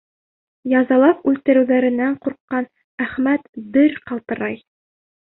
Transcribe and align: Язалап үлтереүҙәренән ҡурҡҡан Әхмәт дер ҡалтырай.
Язалап 0.71 1.25
үлтереүҙәренән 1.31 2.15
ҡурҡҡан 2.23 2.65
Әхмәт 3.05 3.45
дер 3.77 3.93
ҡалтырай. 4.13 4.57